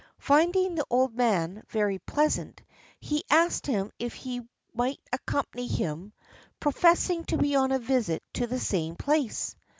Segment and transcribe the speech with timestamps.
[0.17, 2.63] Finding the old man very pleasant,
[2.99, 4.41] he asked him if he
[4.73, 6.11] might accompany him,
[6.59, 9.55] professing to be on a visit to the same place.